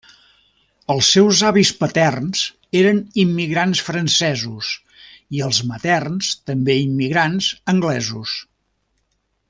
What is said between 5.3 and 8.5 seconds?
i els materns, també immigrants, anglesos.